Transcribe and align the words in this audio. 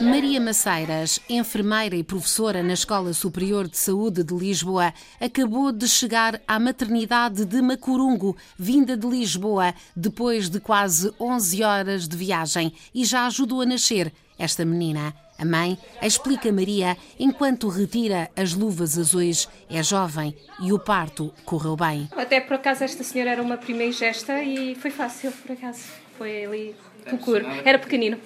Maria 0.00 0.40
Maceiras, 0.40 1.20
enfermeira 1.28 1.96
e 1.96 2.02
professora 2.02 2.62
na 2.62 2.72
Escola 2.72 3.12
Superior 3.12 3.68
de 3.68 3.76
Saúde 3.76 4.24
de 4.24 4.34
Lisboa, 4.34 4.94
acabou 5.20 5.70
de 5.70 5.86
chegar 5.86 6.40
à 6.48 6.58
maternidade 6.58 7.44
de 7.44 7.60
Macurungo, 7.60 8.36
vinda 8.58 8.96
de 8.96 9.06
Lisboa, 9.06 9.74
depois 9.94 10.48
de 10.48 10.60
quase 10.60 11.12
11 11.20 11.62
horas 11.62 12.08
de 12.08 12.16
viagem, 12.16 12.72
e 12.94 13.04
já 13.04 13.26
ajudou 13.26 13.60
a 13.60 13.66
nascer 13.66 14.12
esta 14.38 14.64
menina. 14.64 15.14
A 15.38 15.44
mãe 15.44 15.78
explica 16.00 16.50
Maria 16.50 16.96
enquanto 17.18 17.68
retira 17.68 18.30
as 18.34 18.54
luvas 18.54 18.98
azuis. 18.98 19.48
É 19.68 19.82
jovem 19.82 20.34
e 20.60 20.72
o 20.72 20.78
parto 20.78 21.32
correu 21.44 21.76
bem. 21.76 22.08
Até 22.16 22.40
por 22.40 22.54
acaso 22.54 22.84
esta 22.84 23.04
senhora 23.04 23.30
era 23.32 23.42
uma 23.42 23.56
primeira 23.56 23.92
gesta 23.92 24.42
e 24.42 24.74
foi 24.74 24.90
fácil, 24.90 25.32
por 25.32 25.52
acaso. 25.52 25.84
Foi 26.16 26.44
ali 26.44 26.74
procuro. 27.04 27.46
Era 27.64 27.78
pequenino. 27.78 28.18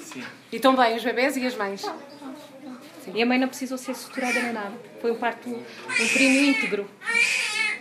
Sim. 0.00 0.24
E 0.50 0.56
estão 0.56 0.74
bem 0.74 0.96
os 0.96 1.04
bebés 1.04 1.36
e 1.36 1.46
as 1.46 1.54
mães? 1.54 1.82
Sim. 3.04 3.12
E 3.14 3.22
a 3.22 3.26
mãe 3.26 3.38
não 3.38 3.48
precisou 3.48 3.78
ser 3.78 3.94
suturada 3.94 4.40
nem 4.40 4.52
nada. 4.52 4.72
Foi 5.00 5.12
um 5.12 5.16
parto, 5.16 5.48
um 5.48 6.08
períneo 6.12 6.44
íntegro. 6.44 6.90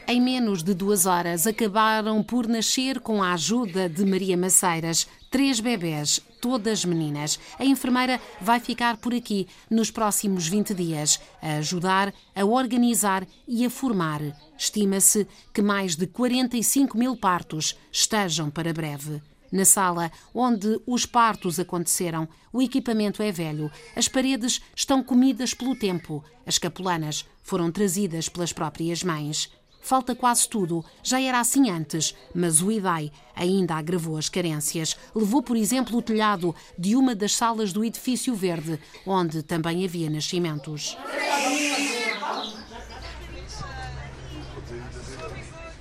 Em 0.10 0.22
menos 0.22 0.64
de 0.64 0.74
duas 0.74 1.06
horas, 1.06 1.46
acabaram 1.46 2.24
por 2.24 2.48
nascer 2.48 3.02
com 3.02 3.22
a 3.22 3.34
ajuda 3.34 3.90
de 3.90 4.06
Maria 4.06 4.38
Maceiras. 4.38 5.06
Três 5.30 5.60
bebés, 5.60 6.22
todas 6.42 6.86
meninas. 6.86 7.40
A 7.60 7.66
enfermeira 7.66 8.20
vai 8.40 8.60
ficar 8.60 8.98
por 8.98 9.14
aqui 9.14 9.48
nos 9.70 9.92
próximos 9.92 10.48
20 10.48 10.74
dias, 10.74 11.20
a 11.42 11.58
ajudar, 11.58 12.14
a 12.36 12.46
organizar 12.46 13.28
e 13.48 13.66
a 13.66 13.70
formar. 13.70 14.22
Estima-se 14.58 15.28
que 15.54 15.62
mais 15.62 15.96
de 15.96 16.08
45 16.08 16.98
mil 16.98 17.16
partos 17.16 17.78
estejam 17.92 18.50
para 18.50 18.74
breve. 18.74 19.22
Na 19.52 19.64
sala 19.64 20.12
onde 20.34 20.80
os 20.86 21.06
partos 21.06 21.60
aconteceram, 21.60 22.28
o 22.52 22.62
equipamento 22.62 23.24
é 23.24 23.32
velho, 23.32 23.72
as 23.96 24.08
paredes 24.08 24.62
estão 24.76 25.02
comidas 25.02 25.54
pelo 25.54 25.76
tempo, 25.76 26.24
as 26.46 26.58
capulanas 26.58 27.26
foram 27.42 27.72
trazidas 27.72 28.28
pelas 28.28 28.52
próprias 28.52 29.04
mães. 29.04 29.50
Falta 29.88 30.14
quase 30.14 30.50
tudo, 30.50 30.84
já 31.02 31.22
era 31.22 31.40
assim 31.40 31.70
antes, 31.70 32.14
mas 32.36 32.62
o 32.62 32.70
IDAI 32.70 33.10
ainda 33.34 33.76
agravou 33.76 34.18
as 34.18 34.28
carências. 34.28 34.98
Levou, 35.16 35.42
por 35.42 35.56
exemplo, 35.56 35.98
o 35.98 36.02
telhado 36.02 36.54
de 36.78 36.94
uma 36.94 37.16
das 37.16 37.34
salas 37.34 37.72
do 37.72 37.86
edifício 37.86 38.36
verde, 38.36 38.78
onde 39.06 39.42
também 39.44 39.86
havia 39.86 40.10
nascimentos. 40.10 40.98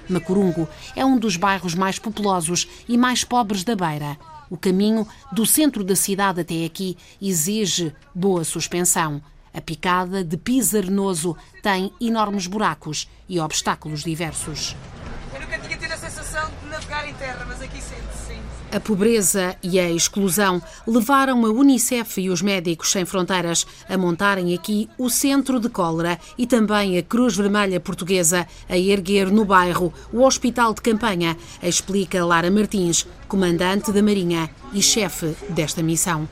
Macurungo 0.08 0.68
é 0.94 1.04
um 1.04 1.18
dos 1.18 1.36
bairros 1.36 1.74
mais 1.74 1.98
populosos 1.98 2.68
e 2.88 2.96
mais 2.96 3.24
pobres 3.24 3.64
da 3.64 3.74
Beira. 3.74 4.16
O 4.48 4.56
caminho 4.56 5.04
do 5.32 5.44
centro 5.44 5.82
da 5.82 5.96
cidade 5.96 6.42
até 6.42 6.64
aqui 6.64 6.96
exige 7.20 7.92
boa 8.14 8.44
suspensão. 8.44 9.20
A 9.56 9.60
picada 9.62 10.22
de 10.22 10.36
piso 10.36 10.76
arenoso 10.76 11.34
tem 11.62 11.90
enormes 11.98 12.46
buracos 12.46 13.08
e 13.26 13.40
obstáculos 13.40 14.04
diversos. 14.04 14.76
Eu 15.34 15.40
nunca 15.40 15.58
tinha 15.58 15.78
tido 15.78 15.92
a 15.92 15.96
sensação 15.96 16.50
de 16.62 16.68
navegar 16.68 17.08
em 17.08 17.14
terra, 17.14 17.42
mas 17.48 17.62
aqui 17.62 17.80
sente-se. 17.80 18.38
A 18.70 18.78
pobreza 18.78 19.56
e 19.62 19.80
a 19.80 19.90
exclusão 19.90 20.60
levaram 20.86 21.46
a 21.46 21.48
Unicef 21.48 22.20
e 22.20 22.28
os 22.28 22.42
Médicos 22.42 22.90
Sem 22.90 23.06
Fronteiras 23.06 23.66
a 23.88 23.96
montarem 23.96 24.52
aqui 24.54 24.90
o 24.98 25.08
Centro 25.08 25.58
de 25.58 25.70
Cólera 25.70 26.20
e 26.36 26.46
também 26.46 26.98
a 26.98 27.02
Cruz 27.02 27.34
Vermelha 27.34 27.80
Portuguesa 27.80 28.46
a 28.68 28.76
erguer 28.76 29.30
no 29.30 29.46
bairro 29.46 29.90
o 30.12 30.22
Hospital 30.22 30.74
de 30.74 30.82
Campanha, 30.82 31.34
explica 31.62 32.24
Lara 32.26 32.50
Martins, 32.50 33.06
comandante 33.26 33.90
da 33.90 34.02
Marinha 34.02 34.50
e 34.74 34.82
chefe 34.82 35.34
desta 35.48 35.82
missão. 35.82 36.28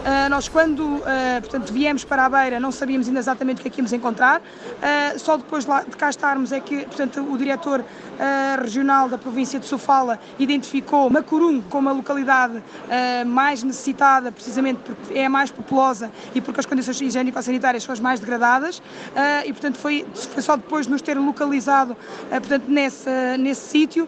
Uh, 0.00 0.30
nós, 0.30 0.48
quando 0.48 0.80
uh, 0.80 1.02
portanto, 1.40 1.70
viemos 1.72 2.04
para 2.04 2.24
a 2.24 2.28
Beira, 2.28 2.58
não 2.58 2.72
sabíamos 2.72 3.06
ainda 3.06 3.20
exatamente 3.20 3.58
o 3.58 3.62
que 3.62 3.68
é 3.68 3.70
que 3.70 3.80
íamos 3.80 3.92
encontrar. 3.92 4.40
Uh, 4.40 5.18
só 5.18 5.36
depois 5.36 5.64
de 5.64 5.96
cá 5.96 6.08
estarmos 6.08 6.52
é 6.52 6.60
que 6.60 6.86
portanto, 6.86 7.20
o 7.20 7.36
diretor 7.36 7.84
regional 8.60 9.08
da 9.08 9.16
província 9.16 9.58
de 9.58 9.64
Sofala 9.64 10.18
identificou 10.38 11.08
Macurum 11.08 11.62
como 11.62 11.88
a 11.88 11.92
localidade 11.92 12.62
mais 13.26 13.62
necessitada, 13.62 14.30
precisamente 14.30 14.78
porque 14.84 15.18
é 15.18 15.24
a 15.24 15.30
mais 15.30 15.50
populosa 15.50 16.10
e 16.34 16.40
porque 16.42 16.60
as 16.60 16.66
condições 16.66 17.00
higiênico-sanitárias 17.00 17.82
são 17.82 17.94
as 17.94 17.98
mais 17.98 18.20
degradadas. 18.20 18.82
e, 19.46 19.50
portanto, 19.54 19.78
foi, 19.78 20.06
foi, 20.12 20.42
só 20.42 20.54
depois 20.56 20.84
de 20.84 20.92
nos 20.92 21.00
ter 21.00 21.18
localizado 21.18 21.96
portanto, 22.28 22.64
nesse, 22.68 23.08
nesse 23.38 23.66
sítio 23.66 24.06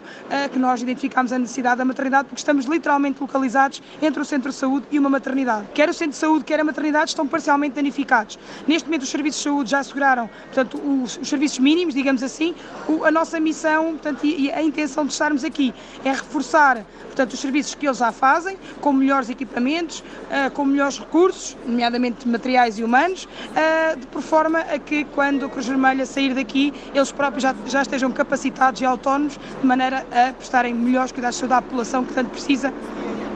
que 0.51 0.59
nós 0.59 0.83
identificámos 0.83 1.33
a 1.33 1.39
necessidade 1.39 1.77
da 1.77 1.85
maternidade, 1.85 2.25
porque 2.25 2.39
estamos 2.39 2.65
literalmente 2.65 3.19
localizados 3.19 3.81
entre 3.99 4.21
o 4.21 4.25
centro 4.25 4.51
de 4.51 4.55
saúde 4.55 4.85
e 4.91 4.99
uma 4.99 5.09
maternidade 5.09 5.65
quer 5.83 5.89
o 5.89 5.93
centro 5.93 6.11
de 6.11 6.17
saúde, 6.17 6.45
quer 6.45 6.59
a 6.61 6.63
maternidade, 6.63 7.09
estão 7.09 7.27
parcialmente 7.27 7.75
danificados. 7.75 8.39
Neste 8.65 8.87
momento, 8.87 9.03
os 9.03 9.09
serviços 9.09 9.41
de 9.41 9.49
saúde 9.49 9.71
já 9.71 9.79
asseguraram 9.79 10.29
portanto, 10.45 10.77
os, 10.77 11.17
os 11.17 11.27
serviços 11.27 11.59
mínimos, 11.59 11.93
digamos 11.93 12.23
assim. 12.23 12.55
O, 12.87 13.03
a 13.03 13.11
nossa 13.11 13.37
missão 13.37 13.91
portanto, 13.91 14.23
e, 14.23 14.45
e, 14.45 14.51
a 14.51 14.63
intenção 14.63 15.05
de 15.05 15.11
estarmos 15.11 15.43
aqui 15.43 15.73
é 16.05 16.11
reforçar 16.11 16.85
portanto, 17.03 17.33
os 17.33 17.39
serviços 17.39 17.75
que 17.75 17.85
eles 17.85 17.97
já 17.97 18.13
fazem, 18.13 18.57
com 18.79 18.93
melhores 18.93 19.29
equipamentos, 19.29 19.99
uh, 19.99 20.49
com 20.53 20.63
melhores 20.63 20.97
recursos, 20.97 21.57
nomeadamente 21.65 22.27
materiais 22.29 22.79
e 22.79 22.83
humanos, 22.83 23.25
uh, 23.25 23.99
de 23.99 24.07
por 24.07 24.21
forma 24.21 24.59
a 24.59 24.79
que, 24.79 25.03
quando 25.05 25.45
a 25.45 25.49
Cruz 25.49 25.67
Vermelha 25.67 26.05
sair 26.05 26.33
daqui, 26.33 26.73
eles 26.93 27.11
próprios 27.11 27.43
já, 27.43 27.53
já 27.67 27.81
estejam 27.81 28.09
capacitados 28.09 28.79
e 28.79 28.85
autónomos, 28.85 29.37
de 29.59 29.67
maneira 29.67 30.05
a 30.11 30.31
prestarem 30.31 30.73
melhores 30.73 31.11
cuidados 31.11 31.35
de 31.35 31.41
saúde 31.41 31.53
à 31.55 31.61
população 31.61 32.05
que 32.05 32.13
tanto 32.13 32.29
precisa 32.29 32.73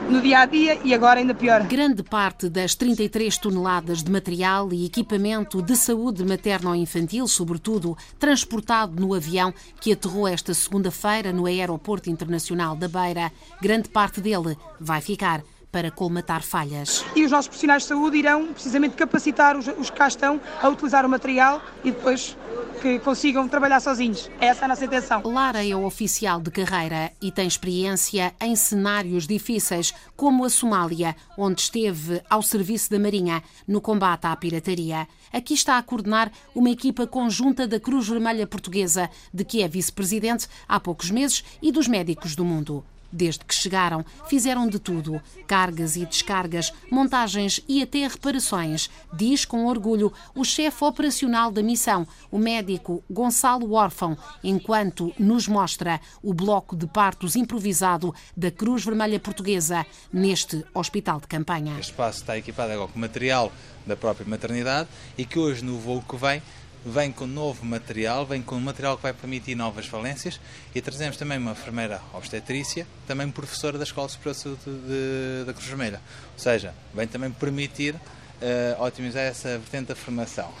no 0.08 0.22
dia 0.22 0.40
a 0.40 0.46
dia 0.46 0.80
e 0.82 0.94
agora 0.94 1.20
ainda 1.20 1.34
pior. 1.34 1.62
Grande 1.64 2.02
parte 2.02 2.48
das 2.48 2.74
33 2.74 3.36
toneladas 3.36 4.02
de 4.02 4.10
material 4.10 4.72
e 4.72 4.86
equipamento 4.86 5.60
de 5.60 5.76
saúde 5.76 6.24
materno-infantil, 6.24 7.28
sobretudo 7.28 7.96
transportado 8.18 8.98
no 9.00 9.12
avião 9.12 9.52
que 9.80 9.92
aterrou 9.92 10.26
esta 10.26 10.54
segunda-feira 10.54 11.32
no 11.32 11.46
Aeroporto 11.46 12.08
Internacional 12.08 12.74
da 12.74 12.88
Beira, 12.88 13.30
grande 13.60 13.88
parte 13.88 14.20
dele 14.20 14.56
vai 14.80 15.00
ficar 15.00 15.42
para 15.70 15.90
colmatar 15.90 16.42
falhas. 16.42 17.04
E 17.14 17.24
os 17.24 17.30
nossos 17.30 17.48
profissionais 17.48 17.82
de 17.82 17.88
saúde 17.88 18.16
irão 18.16 18.46
precisamente 18.52 18.96
capacitar 18.96 19.56
os, 19.56 19.66
os 19.66 19.90
que 19.90 19.96
cá 19.96 20.08
estão 20.08 20.40
a 20.60 20.68
utilizar 20.68 21.04
o 21.04 21.08
material 21.08 21.62
e 21.84 21.90
depois 21.90 22.36
que 22.80 22.98
consigam 23.00 23.48
trabalhar 23.48 23.80
sozinhos. 23.80 24.30
Essa 24.40 24.62
é 24.62 24.64
a 24.64 24.68
nossa 24.68 24.84
intenção. 24.84 25.22
Lara 25.24 25.66
é 25.66 25.74
oficial 25.74 26.40
de 26.40 26.50
carreira 26.50 27.10
e 27.20 27.30
tem 27.32 27.46
experiência 27.46 28.32
em 28.40 28.54
cenários 28.54 29.26
difíceis, 29.26 29.92
como 30.16 30.44
a 30.44 30.50
Somália, 30.50 31.16
onde 31.36 31.62
esteve 31.62 32.22
ao 32.30 32.42
serviço 32.42 32.90
da 32.90 32.98
Marinha 32.98 33.42
no 33.66 33.80
combate 33.80 34.26
à 34.26 34.36
pirataria. 34.36 35.08
Aqui 35.32 35.54
está 35.54 35.76
a 35.76 35.82
coordenar 35.82 36.30
uma 36.54 36.70
equipa 36.70 37.06
conjunta 37.06 37.66
da 37.66 37.80
Cruz 37.80 38.08
Vermelha 38.08 38.46
Portuguesa, 38.46 39.10
de 39.34 39.44
que 39.44 39.62
é 39.62 39.68
vice-presidente 39.68 40.48
há 40.68 40.78
poucos 40.78 41.10
meses, 41.10 41.44
e 41.60 41.72
dos 41.72 41.88
médicos 41.88 42.34
do 42.34 42.44
mundo. 42.44 42.84
Desde 43.10 43.44
que 43.44 43.54
chegaram, 43.54 44.04
fizeram 44.28 44.68
de 44.68 44.78
tudo: 44.78 45.20
cargas 45.46 45.96
e 45.96 46.04
descargas, 46.04 46.72
montagens 46.90 47.60
e 47.66 47.82
até 47.82 48.06
reparações, 48.06 48.90
diz 49.12 49.44
com 49.44 49.66
orgulho 49.66 50.12
o 50.34 50.44
chefe 50.44 50.84
operacional 50.84 51.50
da 51.50 51.62
missão, 51.62 52.06
o 52.30 52.38
médico 52.38 53.02
Gonçalo 53.10 53.72
Órfão, 53.72 54.16
enquanto 54.44 55.12
nos 55.18 55.48
mostra 55.48 56.00
o 56.22 56.34
bloco 56.34 56.76
de 56.76 56.86
partos 56.86 57.34
improvisado 57.34 58.14
da 58.36 58.50
Cruz 58.50 58.84
Vermelha 58.84 59.18
Portuguesa 59.18 59.86
neste 60.12 60.64
hospital 60.74 61.20
de 61.20 61.26
campanha. 61.26 61.72
Este 61.78 61.90
espaço 61.90 62.20
está 62.20 62.36
equipado 62.36 62.72
agora 62.72 62.90
com 62.92 62.98
material 62.98 63.52
da 63.86 63.96
própria 63.96 64.26
maternidade 64.28 64.88
e 65.16 65.24
que 65.24 65.38
hoje, 65.38 65.64
no 65.64 65.78
voo 65.78 66.04
que 66.06 66.16
vem, 66.16 66.42
vem 66.88 67.12
com 67.12 67.26
novo 67.26 67.64
material, 67.64 68.24
vem 68.24 68.42
com 68.42 68.58
material 68.58 68.96
que 68.96 69.02
vai 69.02 69.12
permitir 69.12 69.54
novas 69.54 69.86
valências 69.86 70.40
e 70.74 70.80
trazemos 70.80 71.16
também 71.16 71.38
uma 71.38 71.52
enfermeira 71.52 72.00
obstetrícia, 72.12 72.86
também 73.06 73.30
professora 73.30 73.76
da 73.76 73.84
Escola 73.84 74.08
Superior 74.08 74.34
de 74.34 74.40
Saúde 74.40 74.60
de, 74.64 75.44
da 75.44 75.52
Cruz 75.52 75.66
Vermelha. 75.66 76.00
Ou 76.32 76.38
seja, 76.38 76.74
vem 76.94 77.06
também 77.06 77.30
permitir 77.30 77.94
uh, 77.94 78.82
otimizar 78.82 79.22
essa 79.22 79.58
vertente 79.58 79.88
da 79.88 79.94
formação. 79.94 80.52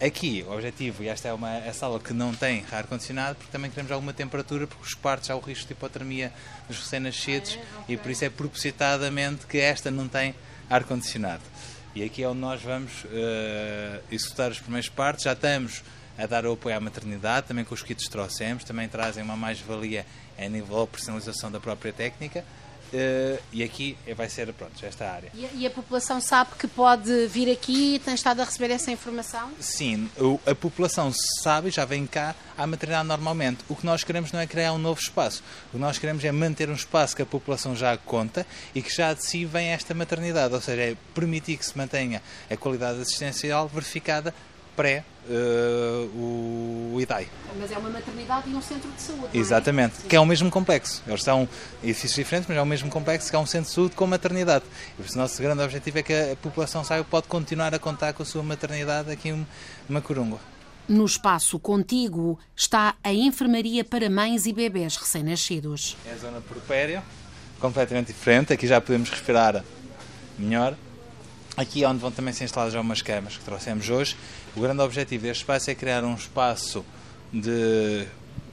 Aqui, 0.00 0.44
o 0.46 0.52
objetivo, 0.52 1.02
e 1.02 1.08
esta 1.08 1.28
é 1.28 1.32
uma 1.32 1.56
é 1.56 1.72
sala 1.72 1.98
que 1.98 2.12
não 2.12 2.32
tem 2.32 2.64
ar-condicionado, 2.70 3.34
porque 3.34 3.50
também 3.50 3.68
queremos 3.68 3.90
alguma 3.90 4.12
temperatura, 4.12 4.64
porque 4.64 4.84
os 4.84 4.94
quartos 4.94 5.28
há 5.28 5.34
o 5.34 5.40
risco 5.40 5.66
de 5.66 5.72
hipotermia 5.72 6.32
dos 6.68 6.78
recém-nascidos 6.78 7.58
e 7.88 7.96
por 7.96 8.10
isso 8.10 8.24
é 8.24 8.30
propositadamente 8.30 9.44
que 9.46 9.58
esta 9.58 9.90
não 9.90 10.06
tem 10.06 10.36
ar-condicionado. 10.70 11.42
E 11.94 12.04
aqui 12.04 12.22
é 12.22 12.28
onde 12.28 12.40
nós 12.40 12.62
vamos 12.62 13.04
uh, 13.04 14.02
executar 14.10 14.50
os 14.50 14.60
primeiros 14.60 14.88
partes. 14.88 15.24
Já 15.24 15.32
estamos 15.32 15.82
a 16.16 16.26
dar 16.26 16.44
o 16.44 16.52
apoio 16.52 16.76
à 16.76 16.80
maternidade, 16.80 17.46
também 17.46 17.64
com 17.64 17.74
os 17.74 17.82
kits 17.82 18.08
trouxemos, 18.08 18.64
também 18.64 18.88
trazem 18.88 19.22
uma 19.22 19.36
mais-valia 19.36 20.04
a 20.38 20.48
nível 20.48 20.80
da 20.80 20.86
personalização 20.86 21.50
da 21.50 21.60
própria 21.60 21.92
técnica. 21.92 22.44
Uh, 22.92 23.38
e 23.52 23.62
aqui 23.62 23.96
vai 24.16 24.28
ser, 24.28 24.52
pronto, 24.52 24.72
esta 24.84 25.10
área. 25.10 25.30
E 25.34 25.44
a, 25.44 25.48
e 25.54 25.66
a, 25.66 25.70
população 25.70 26.20
sabe 26.20 26.50
que 26.58 26.66
pode 26.66 27.26
vir 27.26 27.50
aqui, 27.50 28.00
tem 28.04 28.14
estado 28.14 28.40
a 28.40 28.44
receber 28.44 28.72
essa 28.72 28.90
informação? 28.90 29.50
Sim, 29.60 30.08
o, 30.18 30.40
a 30.46 30.54
população 30.54 31.12
sabe, 31.42 31.70
já 31.70 31.84
vem 31.84 32.06
cá 32.06 32.34
à 32.56 32.66
maternidade 32.66 33.06
normalmente. 33.06 33.64
O 33.68 33.76
que 33.76 33.84
nós 33.84 34.02
queremos 34.02 34.32
não 34.32 34.40
é 34.40 34.46
criar 34.46 34.72
um 34.72 34.78
novo 34.78 35.00
espaço. 35.00 35.42
O 35.68 35.72
que 35.72 35.78
nós 35.78 35.98
queremos 35.98 36.24
é 36.24 36.32
manter 36.32 36.70
um 36.70 36.74
espaço 36.74 37.14
que 37.14 37.22
a 37.22 37.26
população 37.26 37.76
já 37.76 37.96
conta 37.96 38.46
e 38.74 38.80
que 38.80 38.94
já 38.94 39.12
de 39.12 39.24
si 39.24 39.44
vem 39.44 39.68
esta 39.68 39.92
maternidade, 39.92 40.54
ou 40.54 40.60
seja, 40.60 40.82
é 40.82 40.96
permitir 41.14 41.56
que 41.56 41.66
se 41.66 41.76
mantenha 41.76 42.22
a 42.50 42.56
qualidade 42.56 43.00
assistencial 43.00 43.68
verificada 43.68 44.34
pré 44.78 45.04
uh, 45.28 46.94
o 46.94 47.00
IDAI. 47.00 47.26
Mas 47.58 47.72
é 47.72 47.78
uma 47.78 47.90
maternidade 47.90 48.48
e 48.48 48.54
um 48.54 48.62
centro 48.62 48.88
de 48.92 49.02
saúde. 49.02 49.26
É? 49.34 49.36
Exatamente, 49.36 49.94
é? 50.04 50.08
que 50.08 50.14
é 50.14 50.20
o 50.20 50.24
mesmo 50.24 50.48
complexo. 50.52 51.02
Eles 51.04 51.24
são 51.24 51.48
edifícios 51.82 52.14
diferentes, 52.14 52.48
mas 52.48 52.56
é 52.56 52.62
o 52.62 52.66
mesmo 52.66 52.88
complexo 52.88 53.28
que 53.28 53.34
é 53.34 53.38
um 53.40 53.44
centro 53.44 53.68
de 53.68 53.74
saúde 53.74 53.96
com 53.96 54.06
maternidade. 54.06 54.64
E 54.96 55.02
o 55.02 55.18
nosso 55.18 55.42
grande 55.42 55.62
objetivo 55.64 55.98
é 55.98 56.02
que 56.04 56.12
a 56.12 56.36
população 56.36 56.84
saiba 56.84 57.04
pode 57.10 57.26
continuar 57.26 57.74
a 57.74 57.78
contar 57.80 58.12
com 58.12 58.22
a 58.22 58.26
sua 58.26 58.44
maternidade 58.44 59.10
aqui 59.10 59.30
em 59.30 59.44
Macurunga. 59.88 60.38
No 60.88 61.04
espaço 61.04 61.58
contíguo 61.58 62.38
está 62.54 62.94
a 63.02 63.12
enfermaria 63.12 63.84
para 63.84 64.08
mães 64.08 64.46
e 64.46 64.52
bebés 64.52 64.96
recém-nascidos. 64.96 65.96
É 66.06 66.12
a 66.12 66.16
zona 66.16 66.40
propéria, 66.40 67.02
completamente 67.58 68.06
diferente. 68.06 68.52
Aqui 68.52 68.68
já 68.68 68.80
podemos 68.80 69.10
respirar 69.10 69.64
melhor. 70.38 70.76
Aqui 71.58 71.82
é 71.82 71.88
onde 71.88 71.98
vão 71.98 72.12
também 72.12 72.32
ser 72.32 72.44
instaladas 72.44 72.72
algumas 72.76 73.02
camas 73.02 73.36
que 73.36 73.44
trouxemos 73.44 73.90
hoje. 73.90 74.16
O 74.54 74.60
grande 74.60 74.80
objetivo 74.80 75.24
deste 75.24 75.40
espaço 75.40 75.68
é 75.68 75.74
criar 75.74 76.04
um 76.04 76.14
espaço 76.14 76.84
de, 77.32 78.06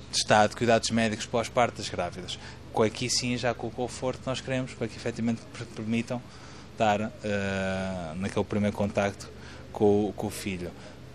de 0.09 0.17
estado 0.17 0.49
de 0.49 0.55
cuidados 0.55 0.89
médicos 0.89 1.27
pós-parto 1.27 1.77
das 1.77 1.87
grávidas. 1.87 2.39
Com 2.73 2.81
aqui 2.81 3.07
sim, 3.07 3.37
já 3.37 3.53
com 3.53 3.67
o 3.67 3.69
conforto 3.69 4.21
que 4.21 4.27
nós 4.27 4.41
queremos, 4.41 4.73
para 4.73 4.87
que 4.87 4.97
efetivamente 4.97 5.39
permitam 5.75 6.19
estar 6.71 6.99
uh, 6.99 7.11
naquele 8.15 8.43
primeiro 8.43 8.75
contacto 8.75 9.29
com, 9.71 10.11
com 10.17 10.25
o 10.25 10.31
filho. 10.31 10.71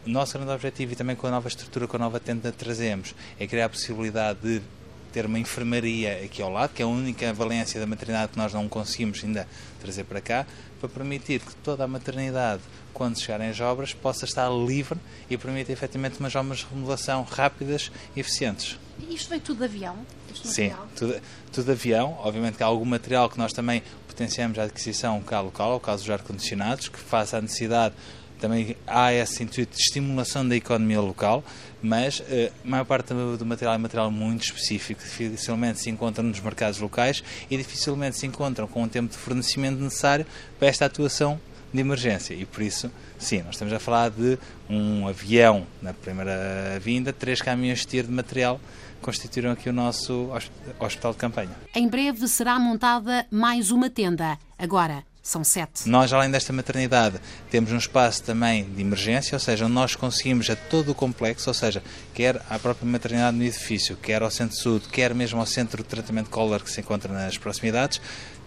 O 0.06 0.10
nosso 0.10 0.38
grande 0.38 0.52
objetivo 0.52 0.92
e 0.92 0.94
também 0.94 1.16
com 1.16 1.26
a 1.26 1.30
nova 1.32 1.48
estrutura, 1.48 1.88
com 1.88 1.96
a 1.96 1.98
nova 1.98 2.20
tenda 2.20 2.52
trazemos, 2.52 3.16
é 3.36 3.48
criar 3.48 3.64
a 3.64 3.68
possibilidade 3.68 4.38
de 4.40 4.62
ter 5.10 5.26
uma 5.26 5.38
enfermaria 5.38 6.22
aqui 6.24 6.40
ao 6.40 6.50
lado, 6.50 6.72
que 6.72 6.82
é 6.82 6.84
a 6.84 6.88
única 6.88 7.32
valência 7.32 7.80
da 7.80 7.86
maternidade 7.86 8.32
que 8.32 8.38
nós 8.38 8.52
não 8.52 8.68
conseguimos 8.68 9.22
ainda 9.24 9.46
trazer 9.80 10.04
para 10.04 10.20
cá, 10.20 10.46
para 10.80 10.88
permitir 10.88 11.40
que 11.40 11.54
toda 11.56 11.84
a 11.84 11.88
maternidade, 11.88 12.62
quando 12.92 13.20
chegarem 13.20 13.48
as 13.48 13.60
obras, 13.60 13.92
possa 13.92 14.24
estar 14.24 14.48
livre 14.50 14.98
e 15.28 15.36
permitir 15.36 15.72
efetivamente 15.72 16.18
umas 16.18 16.34
obras 16.34 16.58
de 16.58 16.66
remodelação 16.66 17.22
rápidas 17.22 17.90
e 18.16 18.20
eficientes. 18.20 18.78
Isto 19.08 19.30
veio 19.30 19.40
tudo 19.40 19.58
de 19.58 19.64
avião? 19.64 19.96
Sim, 20.42 20.72
tudo, 20.96 21.20
tudo 21.52 21.64
de 21.64 21.72
avião. 21.72 22.18
Obviamente 22.20 22.56
que 22.56 22.62
há 22.62 22.66
algum 22.66 22.84
material 22.84 23.28
que 23.28 23.38
nós 23.38 23.52
também 23.52 23.82
potenciamos 24.06 24.58
a 24.58 24.64
adquisição 24.64 25.20
cá 25.22 25.40
local, 25.40 25.72
ao 25.72 25.80
caso 25.80 26.04
dos 26.04 26.10
ar-condicionados, 26.10 26.88
que 26.88 26.98
faça 26.98 27.38
a 27.38 27.40
necessidade 27.40 27.94
também 28.40 28.76
há 28.86 29.12
esse 29.12 29.42
intuito 29.42 29.76
de 29.76 29.82
estimulação 29.82 30.46
da 30.46 30.56
economia 30.56 31.00
local, 31.00 31.44
mas 31.82 32.20
uh, 32.20 32.24
a 32.64 32.68
maior 32.68 32.84
parte 32.84 33.12
do 33.12 33.46
material 33.46 33.74
é 33.74 33.78
material 33.78 34.10
muito 34.10 34.44
específico, 34.44 35.02
dificilmente 35.02 35.80
se 35.80 35.90
encontra 35.90 36.22
nos 36.22 36.40
mercados 36.40 36.78
locais 36.78 37.22
e 37.50 37.56
dificilmente 37.56 38.16
se 38.16 38.26
encontram 38.26 38.66
com 38.66 38.82
o 38.82 38.88
tempo 38.88 39.10
de 39.10 39.18
fornecimento 39.18 39.80
necessário 39.80 40.26
para 40.58 40.68
esta 40.68 40.86
atuação 40.86 41.40
de 41.72 41.80
emergência. 41.80 42.34
E 42.34 42.44
por 42.44 42.62
isso, 42.62 42.90
sim, 43.18 43.42
nós 43.42 43.54
estamos 43.54 43.72
a 43.72 43.78
falar 43.78 44.10
de 44.10 44.38
um 44.68 45.06
avião 45.06 45.66
na 45.80 45.92
primeira 45.92 46.78
vinda, 46.80 47.12
três 47.12 47.40
caminhões 47.40 47.80
de 47.80 47.86
tiro 47.86 48.08
de 48.08 48.12
material 48.12 48.60
constituíram 49.00 49.50
aqui 49.50 49.68
o 49.68 49.72
nosso 49.72 50.30
hospital 50.78 51.12
de 51.12 51.18
campanha. 51.18 51.50
Em 51.74 51.88
breve 51.88 52.28
será 52.28 52.58
montada 52.58 53.26
mais 53.30 53.70
uma 53.70 53.88
tenda. 53.88 54.38
Agora, 54.58 55.02
são 55.22 55.44
sete. 55.44 55.88
Nós, 55.88 56.12
além 56.12 56.30
desta 56.30 56.52
maternidade, 56.52 57.20
temos 57.50 57.72
um 57.72 57.76
espaço 57.76 58.22
também 58.22 58.64
de 58.64 58.80
emergência, 58.80 59.36
ou 59.36 59.40
seja, 59.40 59.68
nós 59.68 59.94
conseguimos 59.94 60.48
a 60.48 60.56
todo 60.56 60.92
o 60.92 60.94
complexo, 60.94 61.50
ou 61.50 61.54
seja, 61.54 61.82
quer 62.14 62.40
à 62.48 62.58
própria 62.58 62.90
maternidade 62.90 63.36
no 63.36 63.44
edifício, 63.44 63.96
quer 63.96 64.22
ao 64.22 64.30
centro 64.30 64.56
saúde, 64.56 64.88
quer 64.88 65.14
mesmo 65.14 65.38
ao 65.40 65.46
centro 65.46 65.82
de 65.82 65.88
tratamento 65.88 66.26
de 66.26 66.30
cólera 66.30 66.62
que 66.62 66.70
se 66.70 66.80
encontra 66.80 67.12
nas 67.12 67.36
proximidades, 67.36 68.00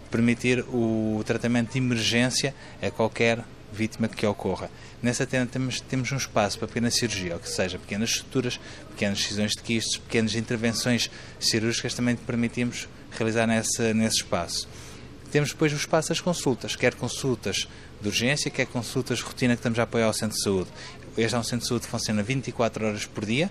permitir 0.10 0.60
o 0.70 1.24
tratamento 1.25 1.74
de 1.74 1.80
emergência 1.80 2.54
a 2.81 2.92
qualquer 2.92 3.44
vítima 3.72 4.08
que 4.08 4.26
ocorra. 4.26 4.69
Nessa 5.02 5.26
tenda 5.26 5.48
temos, 5.48 5.81
temos 5.81 6.12
um 6.12 6.18
espaço 6.18 6.58
para 6.60 6.68
pequena 6.68 6.92
cirurgia, 6.92 7.34
ou 7.34 7.40
que 7.40 7.50
seja, 7.50 7.80
pequenas 7.80 8.12
estruturas, 8.12 8.60
pequenas 8.92 9.18
decisões 9.18 9.52
de 9.52 9.64
quistes, 9.64 9.98
pequenas 9.98 10.36
intervenções 10.36 11.10
cirúrgicas 11.40 11.94
também 11.94 12.16
permitimos 12.16 12.88
realizar 13.12 13.48
nesse, 13.48 13.94
nesse 13.94 14.18
espaço. 14.18 14.68
Temos 15.33 15.50
depois 15.50 15.74
o 15.74 15.77
espaço 15.77 16.09
das 16.09 16.21
consultas, 16.21 16.75
quer 16.75 16.94
consultas 16.94 17.68
de 18.00 18.07
urgência, 18.07 18.51
quer 18.51 18.68
consultas 18.68 19.18
de 19.18 19.24
rotina 19.24 19.56
que 19.56 19.62
estamos 19.62 19.80
a 19.80 19.81
apoiar 19.81 20.06
ao 20.06 20.13
centro 20.13 20.38
de 20.38 20.44
saúde. 20.44 20.69
Este 21.18 21.33
é 21.33 21.39
um 21.39 21.44
centro 21.44 21.62
de 21.62 21.69
saúde 21.69 21.85
que 21.85 21.91
funciona 21.91 22.21
24 22.21 22.85
horas 22.85 23.06
por 23.07 23.25
dia, 23.25 23.50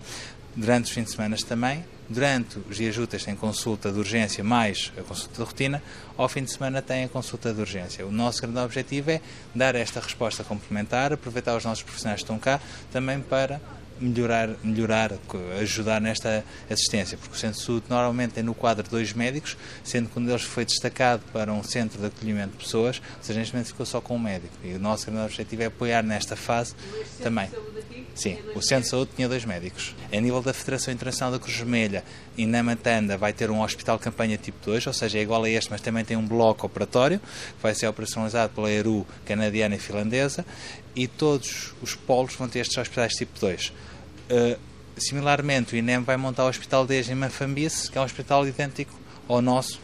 durante 0.54 0.84
os 0.84 0.90
fins 0.92 1.06
de 1.06 1.10
semana 1.10 1.36
também. 1.38 1.84
Durante 2.08 2.60
os 2.70 2.76
dias 2.76 2.96
úteis 2.96 3.24
tem 3.24 3.34
consulta 3.34 3.90
de 3.90 3.98
urgência 3.98 4.44
mais 4.44 4.92
a 4.96 5.02
consulta 5.02 5.34
de 5.34 5.42
rotina, 5.42 5.82
ao 6.16 6.28
fim 6.28 6.44
de 6.44 6.52
semana 6.52 6.80
tem 6.80 7.02
a 7.02 7.08
consulta 7.08 7.52
de 7.52 7.60
urgência. 7.60 8.06
O 8.06 8.12
nosso 8.12 8.40
grande 8.42 8.60
objetivo 8.60 9.10
é 9.10 9.20
dar 9.52 9.74
esta 9.74 9.98
resposta 9.98 10.44
complementar, 10.44 11.12
aproveitar 11.12 11.56
os 11.56 11.64
nossos 11.64 11.82
profissionais 11.82 12.20
que 12.20 12.24
estão 12.24 12.38
cá 12.38 12.60
também 12.92 13.20
para 13.20 13.60
melhorar, 14.02 14.50
melhorar, 14.62 15.12
ajudar 15.60 16.00
nesta 16.00 16.44
assistência, 16.68 17.16
porque 17.16 17.34
o 17.34 17.38
centro 17.38 17.58
de 17.58 17.64
saúde 17.64 17.86
normalmente 17.88 18.32
tem 18.32 18.42
no 18.42 18.54
quadro 18.54 18.88
dois 18.88 19.12
médicos, 19.12 19.56
sendo 19.84 20.08
que 20.08 20.18
um 20.18 20.24
deles 20.24 20.42
foi 20.42 20.64
destacado 20.64 21.22
para 21.32 21.52
um 21.52 21.62
centro 21.62 22.00
de 22.00 22.06
acolhimento 22.06 22.52
de 22.52 22.64
pessoas, 22.64 23.00
ou 23.18 23.24
seja, 23.24 23.38
neste 23.38 23.54
momento 23.54 23.68
ficou 23.68 23.86
só 23.86 24.00
com 24.00 24.16
um 24.16 24.18
médico. 24.18 24.54
E 24.64 24.74
o 24.74 24.78
nosso 24.78 25.06
grande 25.06 25.26
objetivo 25.26 25.62
é 25.62 25.66
apoiar 25.66 26.02
nesta 26.02 26.36
fase 26.36 26.74
também. 27.22 27.48
Sim, 28.14 28.38
o 28.54 28.60
centro 28.60 28.84
de 28.84 28.88
saúde 28.90 29.10
tinha 29.16 29.28
dois 29.28 29.44
médicos. 29.44 29.94
A 30.12 30.20
nível 30.20 30.42
da 30.42 30.52
Federação 30.52 30.92
Internacional 30.92 31.32
da 31.32 31.38
Cruz 31.38 31.56
Vermelha 31.56 32.04
e 32.36 32.44
na 32.44 32.62
Matanda 32.62 33.16
vai 33.16 33.32
ter 33.32 33.50
um 33.50 33.62
hospital 33.62 33.98
campanha 33.98 34.36
tipo 34.36 34.58
2, 34.64 34.86
ou 34.86 34.92
seja, 34.92 35.18
é 35.18 35.22
igual 35.22 35.42
a 35.42 35.48
este, 35.48 35.70
mas 35.70 35.80
também 35.80 36.04
tem 36.04 36.16
um 36.16 36.26
bloco 36.26 36.66
operatório, 36.66 37.18
que 37.18 37.62
vai 37.62 37.74
ser 37.74 37.86
operacionalizado 37.86 38.52
pela 38.52 38.70
ERU 38.70 39.06
canadiana 39.24 39.76
e 39.76 39.78
finlandesa, 39.78 40.44
e 40.94 41.06
todos 41.06 41.74
os 41.80 41.94
polos 41.94 42.34
vão 42.34 42.48
ter 42.48 42.58
estes 42.60 42.76
hospitais 42.76 43.14
tipo 43.14 43.38
2. 43.40 43.68
Uh, 43.68 44.58
similarmente, 44.96 45.74
o 45.74 45.78
INEM 45.78 46.02
vai 46.02 46.18
montar 46.18 46.44
o 46.44 46.48
Hospital 46.48 46.86
de 46.86 47.00
em 47.00 47.14
Mafambice, 47.14 47.90
que 47.90 47.96
é 47.96 48.00
um 48.00 48.04
hospital 48.04 48.46
idêntico 48.46 48.92
ao 49.26 49.40
nosso, 49.40 49.80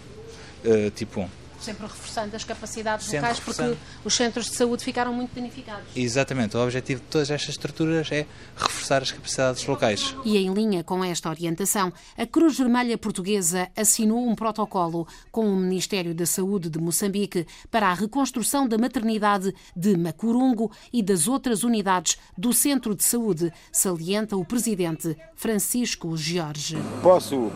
uh, 0.64 0.90
tipo 0.90 1.22
1 1.22 1.47
sempre 1.60 1.86
reforçando 1.86 2.34
as 2.36 2.44
capacidades 2.44 3.06
sempre 3.06 3.28
locais, 3.28 3.40
porque 3.40 3.76
os 4.04 4.14
centros 4.14 4.46
de 4.46 4.56
saúde 4.56 4.84
ficaram 4.84 5.12
muito 5.12 5.34
danificados. 5.34 5.84
Exatamente, 5.94 6.56
o 6.56 6.62
objetivo 6.62 7.00
de 7.00 7.06
todas 7.06 7.30
estas 7.30 7.50
estruturas 7.50 8.10
é 8.10 8.26
reforçar 8.56 9.02
as 9.02 9.12
capacidades 9.12 9.66
locais. 9.66 10.14
E 10.24 10.36
em 10.36 10.52
linha 10.52 10.84
com 10.84 11.04
esta 11.04 11.28
orientação, 11.28 11.92
a 12.16 12.26
Cruz 12.26 12.58
Vermelha 12.58 12.96
Portuguesa 12.96 13.68
assinou 13.76 14.26
um 14.26 14.34
protocolo 14.34 15.06
com 15.30 15.48
o 15.48 15.56
Ministério 15.56 16.14
da 16.14 16.26
Saúde 16.26 16.70
de 16.70 16.78
Moçambique 16.78 17.46
para 17.70 17.88
a 17.88 17.94
reconstrução 17.94 18.66
da 18.68 18.78
maternidade 18.78 19.54
de 19.76 19.96
Macurungo 19.96 20.70
e 20.92 21.02
das 21.02 21.28
outras 21.28 21.62
unidades 21.62 22.18
do 22.36 22.52
Centro 22.52 22.94
de 22.94 23.04
Saúde, 23.04 23.52
salienta 23.72 24.36
o 24.36 24.44
presidente 24.44 25.16
Francisco 25.34 26.16
Jorge. 26.16 26.76
Posso 27.02 27.50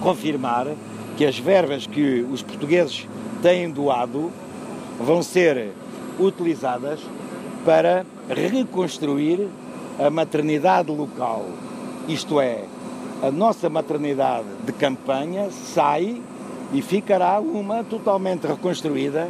confirmar 0.00 0.66
que 1.16 1.24
as 1.24 1.38
verbas 1.38 1.86
que 1.86 2.26
os 2.30 2.42
portugueses 2.42 3.06
têm 3.42 3.70
doado 3.70 4.30
vão 4.98 5.22
ser 5.22 5.72
utilizadas 6.18 7.00
para 7.64 8.04
reconstruir 8.28 9.48
a 9.98 10.10
maternidade 10.10 10.90
local. 10.90 11.46
Isto 12.08 12.40
é, 12.40 12.64
a 13.22 13.30
nossa 13.30 13.68
maternidade 13.68 14.46
de 14.64 14.72
campanha 14.72 15.48
sai 15.50 16.20
e 16.72 16.82
ficará 16.82 17.38
uma 17.40 17.84
totalmente 17.84 18.46
reconstruída 18.46 19.28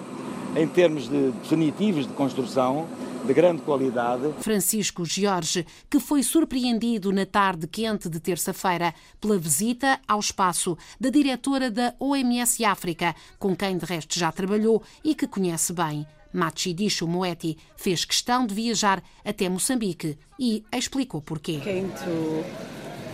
em 0.57 0.67
termos 0.67 1.09
de 1.09 1.31
definitivos 1.43 2.07
de 2.07 2.13
construção 2.13 2.87
de 3.25 3.35
grande 3.35 3.63
qualidade. 3.63 4.33
Francisco 4.41 5.05
Jorge, 5.05 5.67
que 5.89 6.01
foi 6.01 6.23
surpreendido 6.23 7.13
na 7.13 7.25
tarde 7.25 7.67
quente 7.67 8.09
de 8.09 8.21
terça-feira 8.21 8.95
pela 9.21 9.39
visita 9.39 10.01
ao 10.07 10.21
espaço 10.21 10.77
da 11.01 11.11
diretora 11.11 11.71
da 11.71 11.95
OMS 11.99 12.65
África, 12.65 13.15
com 13.39 13.55
quem 13.55 13.79
de 13.79 13.85
resto 13.85 14.19
já 14.19 14.31
trabalhou 14.33 14.83
e 15.05 15.15
que 15.15 15.27
conhece 15.27 15.73
bem. 15.73 16.07
Machidisho 16.33 17.07
Moeti 17.07 17.59
fez 17.77 18.05
questão 18.05 18.47
de 18.47 18.55
viajar 18.55 19.03
até 19.25 19.49
Moçambique 19.49 20.19
e 20.39 20.65
explicou 20.73 21.21
porquê. 21.21 21.61
Came 21.63 21.91
to 21.91 22.45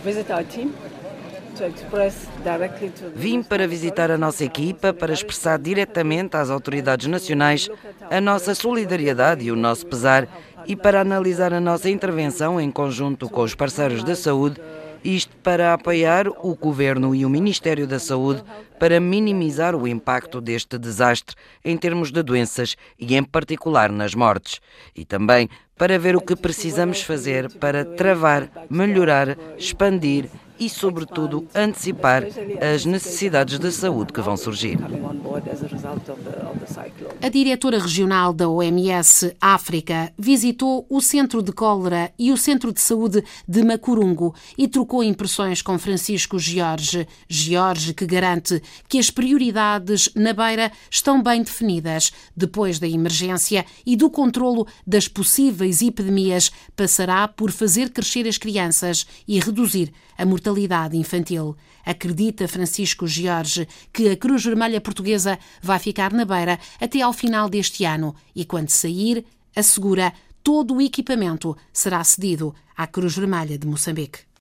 visit 0.03 0.31
our 0.31 0.45
team 0.45 0.71
Vim 3.15 3.43
para 3.43 3.67
visitar 3.67 4.11
a 4.11 4.17
nossa 4.17 4.43
equipa 4.45 4.93
para 4.93 5.13
expressar 5.13 5.59
diretamente 5.59 6.37
às 6.37 6.49
autoridades 6.49 7.07
nacionais 7.07 7.69
a 8.09 8.21
nossa 8.21 8.55
solidariedade 8.55 9.45
e 9.45 9.51
o 9.51 9.55
nosso 9.55 9.85
pesar 9.85 10.27
e 10.65 10.75
para 10.75 11.01
analisar 11.01 11.53
a 11.53 11.59
nossa 11.59 11.89
intervenção 11.89 12.59
em 12.59 12.71
conjunto 12.71 13.29
com 13.29 13.41
os 13.41 13.55
parceiros 13.55 14.03
da 14.03 14.15
saúde 14.15 14.61
Isto 15.03 15.35
para 15.37 15.73
apoiar 15.73 16.27
o 16.27 16.55
Governo 16.55 17.15
e 17.15 17.25
o 17.25 17.29
Ministério 17.29 17.87
da 17.87 17.99
Saúde 17.99 18.43
para 18.77 18.99
minimizar 18.99 19.73
o 19.75 19.87
impacto 19.87 20.41
deste 20.41 20.77
desastre 20.77 21.35
em 21.63 21.77
termos 21.77 22.11
de 22.11 22.21
doenças 22.21 22.75
e, 22.99 23.15
em 23.15 23.23
particular, 23.23 23.91
nas 23.91 24.13
mortes. 24.13 24.59
E 24.93 25.05
também 25.05 25.49
para 25.77 25.97
ver 25.97 26.17
o 26.17 26.21
que 26.21 26.35
precisamos 26.35 27.01
fazer 27.01 27.49
para 27.53 27.85
travar, 27.85 28.49
melhorar, 28.69 29.37
expandir 29.57 30.29
e, 30.59 30.69
sobretudo, 30.69 31.47
antecipar 31.55 32.23
as 32.73 32.85
necessidades 32.85 33.57
de 33.57 33.71
saúde 33.71 34.13
que 34.13 34.21
vão 34.21 34.35
surgir. 34.35 34.77
A 37.21 37.29
diretora 37.29 37.79
regional 37.79 38.33
da 38.33 38.49
OMS 38.49 39.33
África 39.39 40.11
visitou 40.17 40.85
o 40.89 40.99
Centro 40.99 41.41
de 41.41 41.53
Cólera 41.53 42.11
e 42.19 42.31
o 42.31 42.37
Centro 42.37 42.73
de 42.73 42.81
Saúde 42.81 43.23
de 43.47 43.63
Macurungo 43.63 44.35
e 44.57 44.67
trocou 44.67 45.03
impressões 45.03 45.61
com 45.61 45.79
Francisco 45.79 46.37
Jorge. 46.37 47.07
Jorge 47.27 47.93
que 47.93 48.05
garante 48.05 48.61
que 48.89 48.99
as 48.99 49.09
prioridades 49.09 50.09
na 50.15 50.33
beira 50.33 50.71
estão 50.91 51.23
bem 51.23 51.43
definidas. 51.43 52.11
Depois 52.35 52.77
da 52.77 52.87
emergência 52.87 53.65
e 53.85 53.95
do 53.95 54.09
controlo 54.09 54.67
das 54.85 55.07
possíveis 55.07 55.81
epidemias, 55.81 56.51
passará 56.75 57.27
por 57.27 57.51
fazer 57.51 57.89
crescer 57.89 58.27
as 58.27 58.37
crianças 58.37 59.07
e 59.27 59.39
reduzir 59.39 59.93
a 60.17 60.25
mortalidade 60.25 60.97
infantil. 60.97 61.55
Acredita 61.89 62.47
Francisco 62.47 63.07
Jorge 63.07 63.67
que 63.91 64.09
a 64.09 64.15
Cruz 64.15 64.45
Vermelha 64.45 64.79
Portuguesa 64.79 65.39
vai 65.59 65.79
ficar 65.79 66.13
na 66.13 66.23
beira 66.23 66.59
até 66.79 67.01
ao 67.01 67.11
final 67.11 67.49
deste 67.49 67.83
ano 67.83 68.15
e, 68.35 68.45
quando 68.45 68.69
sair, 68.69 69.25
assegura 69.55 70.13
todo 70.43 70.75
o 70.75 70.81
equipamento 70.81 71.57
será 71.73 72.03
cedido 72.03 72.53
à 72.77 72.85
Cruz 72.85 73.15
Vermelha 73.17 73.57
de 73.57 73.65
Moçambique. 73.65 74.28